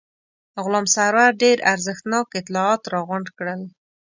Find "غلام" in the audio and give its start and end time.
0.63-0.85